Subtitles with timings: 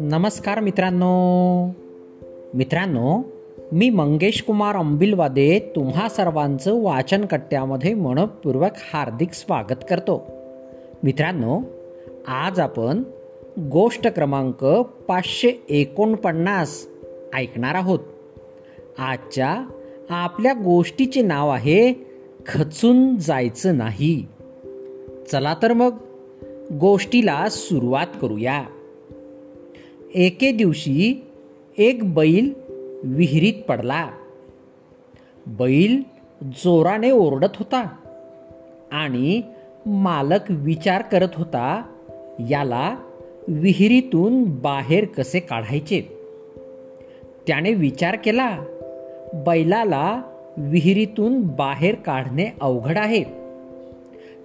[0.00, 1.66] नमस्कार मित्रांनो.
[2.54, 3.22] मित्रांनो
[3.72, 10.26] मी मंगेश कुमार अंबिलवादे तुम्हा सर्वांचं वाचनकट्ट्यामध्ये मनपूर्वक हार्दिक स्वागत करतो.
[11.02, 11.60] मित्रांनो
[12.28, 13.02] आज आपण
[13.70, 14.64] गोष्ट क्रमांक
[15.08, 16.86] पाचशे एकोणपन्नास
[17.34, 18.00] ऐकणार आहोत.
[18.98, 19.64] आजच्या
[20.10, 22.06] आपल्या गोष्टीचे नाव आहे
[22.46, 24.26] खचून जायचं नाही.
[25.32, 25.96] चला तर मग
[26.72, 28.64] गोष्टीला सुरुवात करूया.
[30.14, 31.26] एके दिवशी
[31.78, 32.52] एक बैल
[33.04, 34.08] विहिरीत पडला.
[35.46, 36.02] बैल
[36.42, 37.96] जोराने ओरडत होता
[38.92, 39.42] आणि
[39.86, 41.82] मालक विचार करत होता
[42.50, 42.96] याला
[43.48, 46.18] विहिरीतून बाहेर कसे काढायचे?
[47.46, 48.58] त्याने विचार केला
[49.34, 50.22] बैलाला
[50.56, 53.47] विहिरीतून बाहेर काढणे अवघड आहे.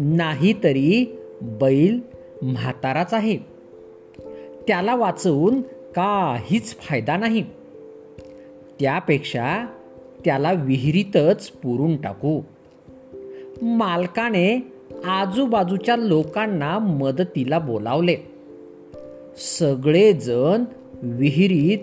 [0.00, 2.00] नाहीतरी बैल
[2.42, 3.36] म्हाताराच आहे.
[4.68, 5.60] त्याला वाचवून
[5.96, 7.44] काहीच फायदा नाही.
[8.80, 9.66] त्यापेक्षा
[10.24, 12.40] त्याला विहिरीतच पुरून टाकू.
[13.62, 14.72] मालकाने
[15.04, 18.16] आजूबाजूच्या लोकांना मदतीला बोलावले.
[19.36, 20.64] सगळेजण
[21.02, 21.78] विहिरीत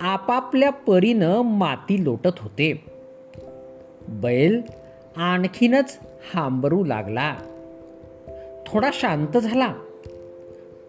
[0.00, 2.84] आपापल्या परीनं माती लोटत होते.
[4.08, 4.60] बैल
[5.16, 5.98] आणखीनच
[6.34, 7.36] हांबरू लागला.
[8.72, 9.74] थोडा शांत झाला.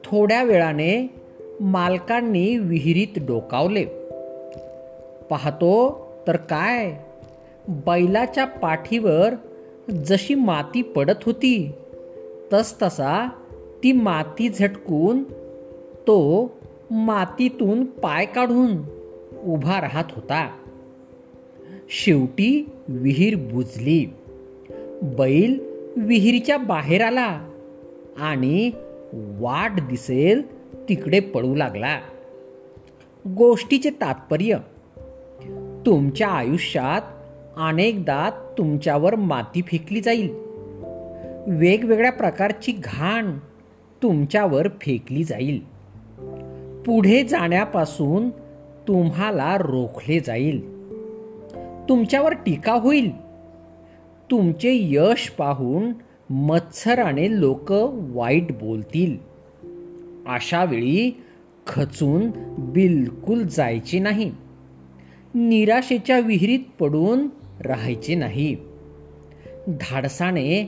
[0.04, 1.12] थोड्या वेळाने
[1.60, 3.86] मालकांनी विहिरीत डोकावले.
[5.30, 6.94] पाहतो तर काय?
[7.68, 9.34] बैलाच्या पाठीवर
[9.92, 11.72] जशी माती पडत होती
[12.54, 13.30] तस तसा
[13.84, 15.24] ती माती झटकून
[16.08, 16.52] तो
[16.92, 18.72] मातीतून पाय काढून
[19.46, 20.50] उभा राहत होता.
[21.90, 24.06] शेवटी विहीर बुजली.
[25.02, 25.60] बैल
[25.98, 27.46] विहिरीच्या बाहेर आला.
[28.20, 28.72] आणि
[29.14, 30.42] वाट दिसेल
[30.90, 32.00] तिकडे पडू लागला.
[33.28, 34.58] गोष्टीचे तात्पर्य
[35.86, 37.02] तुमच्या आयुष्यात
[37.58, 40.30] अनेकदा तुमच्यावर माती फेकली जाईल.
[41.48, 43.38] वेगवेगळ्या प्रकारची घाण
[44.04, 45.60] तुमच्यावर फेकली जाईल.
[46.86, 48.30] पुढे जाण्यापासून
[48.88, 50.80] तुम्हाला रोखले जाईल.
[51.90, 53.12] तुमच्यावर टीका होईल.
[54.32, 55.94] तुमचे यश पाहून
[56.30, 57.72] मत्सराने लोक
[58.16, 59.18] वाईट बोलतील.
[60.28, 61.22] अशा वेळी
[61.68, 64.32] खचून बिलकुल जायचे नाही.
[65.34, 67.28] निराशेच्या विहिरीत पडून
[67.62, 68.56] राहायचे नाही.
[69.68, 70.64] धाडसाने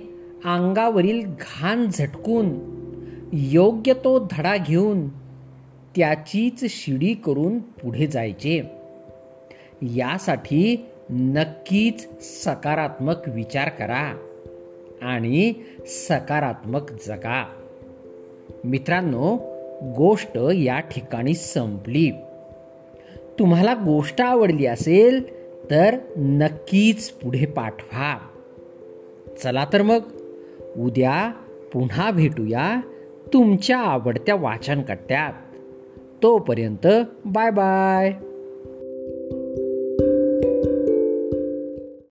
[0.45, 2.49] अंगावरील घाण झटकून
[3.33, 5.09] योग्य तो धडा घेऊन
[5.95, 8.61] त्याचीच शिडी करून पुढे जायचे.
[9.81, 12.07] यासाठी नक्कीच
[12.43, 14.30] सकारात्मक विचार करा.
[15.01, 15.53] आणि
[15.85, 17.47] सकारात्मक जगा.
[18.63, 19.37] मित्रांनो
[19.97, 22.11] गोष्ट या ठिकाणी संपली.
[23.39, 25.41] तुम्हाला गोष्ट आवडली असेल
[25.71, 28.17] तर नक्कीच पुढे पाठवा.
[29.43, 29.99] चला तर मग
[30.77, 31.31] उद्या
[31.73, 32.81] पुन्हा भेटूया
[33.33, 35.33] तुमच्या आवडत्या वाचनकट्ट्यात.
[36.23, 36.87] तोपर्यंत
[37.25, 38.13] बाय बाय.